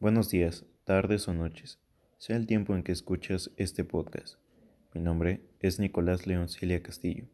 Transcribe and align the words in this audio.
Buenos 0.00 0.30
días, 0.30 0.64
tardes 0.84 1.26
o 1.26 1.34
noches, 1.34 1.80
sea 2.18 2.36
el 2.36 2.46
tiempo 2.46 2.76
en 2.76 2.84
que 2.84 2.92
escuchas 2.92 3.50
este 3.56 3.82
podcast. 3.82 4.38
Mi 4.94 5.00
nombre 5.00 5.40
es 5.58 5.80
Nicolás 5.80 6.24
León 6.24 6.48
Cilia 6.48 6.84
Castillo. 6.84 7.24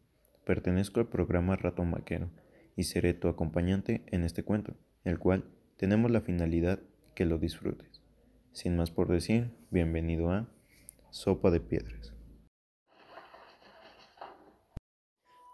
Pertenezco 0.46 0.98
al 1.00 1.08
programa 1.08 1.56
Ratón 1.56 1.90
Vaquero 1.90 2.30
y 2.74 2.84
seré 2.84 3.12
tu 3.12 3.28
acompañante 3.28 4.02
en 4.06 4.24
este 4.24 4.44
cuento, 4.44 4.78
el 5.04 5.18
cual 5.18 5.44
tenemos 5.76 6.10
la 6.10 6.22
finalidad 6.22 6.80
que 7.14 7.26
lo 7.26 7.36
disfrutes. 7.36 8.00
Sin 8.52 8.78
más 8.78 8.90
por 8.90 9.08
decir, 9.08 9.50
bienvenido 9.70 10.30
a 10.30 10.48
Sopa 11.10 11.50
de 11.50 11.60
Piedras. 11.60 12.14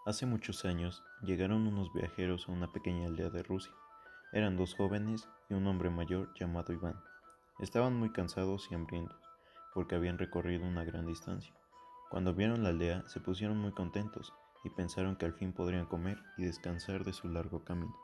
Hace 0.05 0.25
muchos 0.25 0.63
años 0.63 1.03
llegaron 1.23 1.67
unos 1.67 1.91
viajeros 1.93 2.47
a 2.47 2.53
una 2.53 2.71
pequeña 2.71 3.07
aldea 3.07 3.29
de 3.29 3.43
Rusia. 3.43 3.73
Eran 4.33 4.55
dos 4.55 4.75
jóvenes 4.75 5.27
y 5.49 5.53
un 5.53 5.67
hombre 5.67 5.89
mayor 5.89 6.33
llamado 6.39 6.71
Iván. 6.71 6.95
Estaban 7.59 7.95
muy 7.95 8.11
cansados 8.11 8.67
y 8.71 8.75
hambrientos, 8.75 9.19
porque 9.73 9.95
habían 9.95 10.17
recorrido 10.17 10.65
una 10.65 10.85
gran 10.85 11.05
distancia. 11.05 11.53
Cuando 12.09 12.33
vieron 12.33 12.63
la 12.63 12.69
aldea 12.69 13.03
se 13.07 13.19
pusieron 13.19 13.57
muy 13.57 13.71
contentos 13.71 14.33
y 14.63 14.69
pensaron 14.69 15.15
que 15.15 15.25
al 15.25 15.33
fin 15.33 15.53
podrían 15.53 15.85
comer 15.85 16.17
y 16.37 16.45
descansar 16.45 17.03
de 17.03 17.13
su 17.13 17.27
largo 17.27 17.63
camino. 17.63 17.95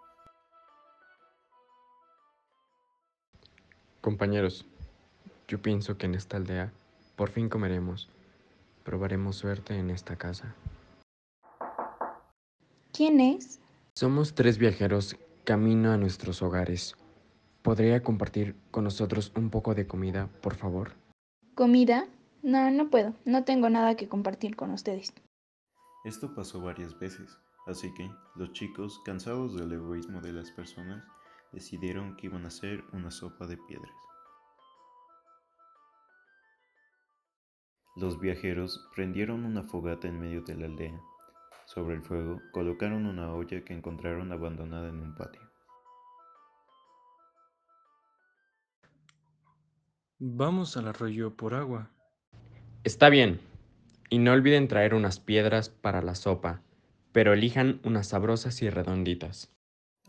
Compañeros, 4.01 4.65
yo 5.47 5.61
pienso 5.61 5.97
que 5.97 6.05
en 6.05 6.15
esta 6.15 6.37
aldea 6.37 6.71
por 7.15 7.29
fin 7.29 7.49
comeremos. 7.49 8.09
Probaremos 8.83 9.35
suerte 9.37 9.77
en 9.77 9.89
esta 9.89 10.15
casa. 10.15 10.53
¿Quién 12.93 13.19
es? 13.19 13.59
Somos 13.95 14.33
tres 14.35 14.57
viajeros 14.57 15.17
camino 15.47 15.93
a 15.93 15.97
nuestros 15.97 16.41
hogares. 16.41 16.97
¿Podría 17.61 18.03
compartir 18.03 18.57
con 18.69 18.83
nosotros 18.83 19.31
un 19.33 19.49
poco 19.49 19.73
de 19.75 19.87
comida, 19.87 20.27
por 20.41 20.55
favor? 20.55 20.91
¿Comida? 21.55 22.05
No, 22.43 22.69
no 22.69 22.89
puedo. 22.89 23.13
No 23.23 23.45
tengo 23.45 23.69
nada 23.69 23.95
que 23.95 24.09
compartir 24.09 24.57
con 24.57 24.71
ustedes. 24.71 25.13
Esto 26.03 26.35
pasó 26.35 26.59
varias 26.59 26.99
veces, 26.99 27.29
así 27.65 27.93
que 27.93 28.11
los 28.35 28.51
chicos, 28.51 28.99
cansados 29.05 29.55
del 29.55 29.71
egoísmo 29.71 30.19
de 30.19 30.33
las 30.33 30.51
personas, 30.51 31.01
decidieron 31.53 32.17
que 32.17 32.27
iban 32.27 32.43
a 32.43 32.49
hacer 32.49 32.83
una 32.91 33.09
sopa 33.09 33.47
de 33.47 33.55
piedras. 33.55 33.95
Los 37.95 38.19
viajeros 38.19 38.85
prendieron 38.93 39.45
una 39.45 39.63
fogata 39.63 40.09
en 40.09 40.19
medio 40.19 40.41
de 40.41 40.55
la 40.55 40.65
aldea. 40.65 41.01
Sobre 41.77 41.93
el 41.93 42.01
fuego 42.01 42.41
colocaron 42.53 43.05
una 43.05 43.31
olla 43.31 43.63
que 43.63 43.71
encontraron 43.71 44.31
abandonada 44.31 44.89
en 44.89 44.99
un 44.99 45.13
patio. 45.13 45.43
Vamos 50.17 50.75
al 50.75 50.87
arroyo 50.87 51.35
por 51.37 51.53
agua. 51.53 51.91
Está 52.83 53.09
bien. 53.09 53.39
Y 54.09 54.17
no 54.17 54.31
olviden 54.31 54.67
traer 54.67 54.95
unas 54.95 55.19
piedras 55.19 55.69
para 55.69 56.01
la 56.01 56.15
sopa, 56.15 56.63
pero 57.11 57.33
elijan 57.33 57.79
unas 57.83 58.07
sabrosas 58.07 58.59
y 58.63 58.71
redonditas. 58.71 59.55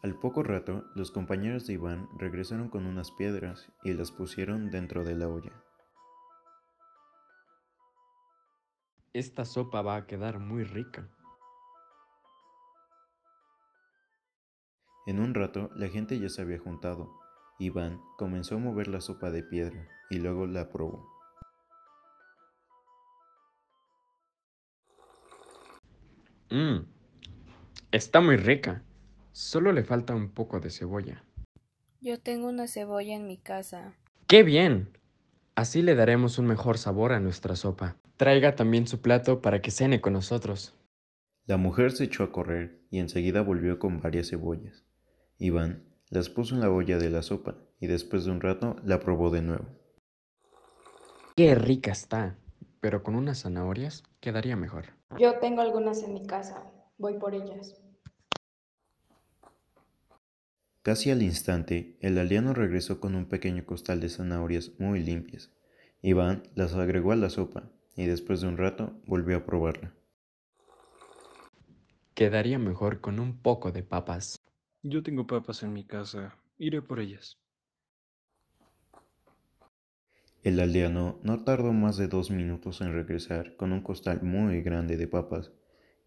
Al 0.02 0.14
poco 0.18 0.42
rato, 0.42 0.86
los 0.94 1.10
compañeros 1.10 1.66
de 1.66 1.74
Iván 1.74 2.08
regresaron 2.18 2.70
con 2.70 2.86
unas 2.86 3.10
piedras 3.10 3.70
y 3.84 3.92
las 3.92 4.10
pusieron 4.10 4.70
dentro 4.70 5.04
de 5.04 5.16
la 5.16 5.28
olla. 5.28 5.52
Esta 9.12 9.44
sopa 9.44 9.82
va 9.82 9.96
a 9.96 10.06
quedar 10.06 10.38
muy 10.38 10.64
rica. 10.64 11.10
En 15.08 15.20
un 15.20 15.32
rato, 15.32 15.70
la 15.74 15.88
gente 15.88 16.20
ya 16.20 16.28
se 16.28 16.42
había 16.42 16.58
juntado. 16.58 17.10
Iván 17.58 17.98
comenzó 18.18 18.56
a 18.56 18.58
mover 18.58 18.88
la 18.88 19.00
sopa 19.00 19.30
de 19.30 19.42
piedra 19.42 19.88
y 20.10 20.18
luego 20.18 20.46
la 20.46 20.68
probó. 20.68 21.08
Mmm, 26.50 26.80
está 27.90 28.20
muy 28.20 28.36
rica. 28.36 28.84
Solo 29.32 29.72
le 29.72 29.82
falta 29.82 30.14
un 30.14 30.28
poco 30.28 30.60
de 30.60 30.68
cebolla. 30.68 31.24
Yo 32.02 32.20
tengo 32.20 32.46
una 32.46 32.68
cebolla 32.68 33.14
en 33.14 33.26
mi 33.26 33.38
casa. 33.38 33.94
¡Qué 34.26 34.42
bien! 34.42 34.90
Así 35.54 35.80
le 35.80 35.94
daremos 35.94 36.38
un 36.38 36.44
mejor 36.44 36.76
sabor 36.76 37.14
a 37.14 37.20
nuestra 37.20 37.56
sopa. 37.56 37.96
Traiga 38.18 38.56
también 38.56 38.86
su 38.86 39.00
plato 39.00 39.40
para 39.40 39.62
que 39.62 39.70
cene 39.70 40.02
con 40.02 40.12
nosotros. 40.12 40.76
La 41.46 41.56
mujer 41.56 41.92
se 41.92 42.04
echó 42.04 42.24
a 42.24 42.30
correr 42.30 42.82
y 42.90 42.98
enseguida 42.98 43.40
volvió 43.40 43.78
con 43.78 44.02
varias 44.02 44.28
cebollas. 44.28 44.84
Iván 45.38 45.84
las 46.10 46.28
puso 46.28 46.54
en 46.54 46.60
la 46.60 46.70
olla 46.70 46.98
de 46.98 47.10
la 47.10 47.22
sopa 47.22 47.56
y 47.80 47.86
después 47.86 48.24
de 48.24 48.32
un 48.32 48.40
rato 48.40 48.76
la 48.84 48.98
probó 48.98 49.30
de 49.30 49.42
nuevo. 49.42 49.66
¡Qué 51.36 51.54
rica 51.54 51.92
está! 51.92 52.36
Pero 52.80 53.02
con 53.02 53.14
unas 53.14 53.42
zanahorias 53.42 54.02
quedaría 54.20 54.56
mejor. 54.56 54.86
Yo 55.18 55.38
tengo 55.38 55.60
algunas 55.60 56.02
en 56.02 56.14
mi 56.14 56.26
casa. 56.26 56.70
Voy 56.96 57.14
por 57.18 57.34
ellas. 57.34 57.80
Casi 60.82 61.10
al 61.10 61.22
instante, 61.22 61.96
el 62.00 62.18
aldeano 62.18 62.54
regresó 62.54 63.00
con 63.00 63.14
un 63.14 63.26
pequeño 63.26 63.66
costal 63.66 64.00
de 64.00 64.08
zanahorias 64.08 64.72
muy 64.78 65.00
limpias. 65.02 65.52
Iván 66.02 66.44
las 66.54 66.74
agregó 66.74 67.12
a 67.12 67.16
la 67.16 67.30
sopa 67.30 67.70
y 67.96 68.06
después 68.06 68.40
de 68.40 68.48
un 68.48 68.56
rato 68.56 69.00
volvió 69.06 69.36
a 69.36 69.44
probarla. 69.44 69.94
Quedaría 72.14 72.58
mejor 72.58 73.00
con 73.00 73.20
un 73.20 73.40
poco 73.40 73.70
de 73.70 73.82
papas. 73.82 74.37
Yo 74.88 75.02
tengo 75.02 75.26
papas 75.26 75.62
en 75.62 75.74
mi 75.74 75.84
casa. 75.84 76.34
Iré 76.56 76.80
por 76.80 76.98
ellas. 76.98 77.36
El 80.42 80.60
aldeano 80.60 81.18
no 81.22 81.44
tardó 81.44 81.74
más 81.74 81.98
de 81.98 82.08
dos 82.08 82.30
minutos 82.30 82.80
en 82.80 82.94
regresar 82.94 83.54
con 83.56 83.74
un 83.74 83.82
costal 83.82 84.22
muy 84.22 84.62
grande 84.62 84.96
de 84.96 85.06
papas. 85.06 85.52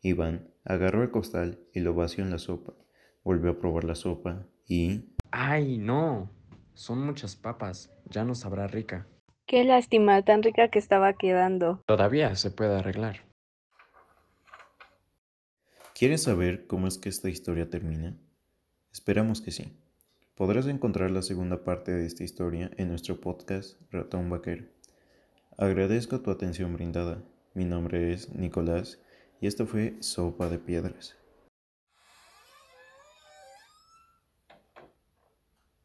Iván 0.02 0.50
agarró 0.66 1.04
el 1.04 1.12
costal 1.12 1.60
y 1.76 1.82
lo 1.82 1.94
vació 1.94 2.24
en 2.24 2.32
la 2.32 2.40
sopa. 2.40 2.74
Volvió 3.24 3.52
a 3.52 3.60
probar 3.60 3.84
la 3.84 3.94
sopa 3.94 4.48
y... 4.68 5.14
¡Ay, 5.30 5.78
no! 5.78 6.32
Son 6.74 7.06
muchas 7.06 7.36
papas. 7.36 7.94
Ya 8.10 8.24
no 8.24 8.34
sabrá 8.34 8.66
rica. 8.66 9.08
Qué 9.46 9.64
lástima, 9.64 10.24
tan 10.24 10.42
rica 10.42 10.70
que 10.70 10.80
estaba 10.80 11.14
quedando. 11.14 11.84
Todavía 11.86 12.34
se 12.36 12.50
puede 12.50 12.80
arreglar. 12.80 13.18
¿Quieres 15.94 16.24
saber 16.24 16.66
cómo 16.66 16.88
es 16.88 16.98
que 16.98 17.10
esta 17.10 17.30
historia 17.30 17.70
termina? 17.70 18.18
Esperamos 18.92 19.42
que 19.42 19.52
sí. 19.52 19.72
Podrás 20.36 20.68
encontrar 20.68 21.12
la 21.12 21.22
segunda 21.22 21.64
parte 21.64 21.92
de 21.92 22.06
esta 22.06 22.24
historia 22.24 22.72
en 22.78 22.90
nuestro 22.90 23.22
podcast 23.22 23.80
Ratón 23.90 24.30
Vaquero. 24.30 24.66
Agradezco 25.58 26.20
tu 26.20 26.30
atención 26.30 26.74
brindada. 26.74 27.24
Mi 27.54 27.64
nombre 27.64 28.12
es 28.12 28.34
Nicolás 28.34 29.00
y 29.40 29.48
esto 29.48 29.66
fue 29.66 29.96
Sopa 30.02 30.50
de 30.50 30.60
Piedras. 30.60 31.21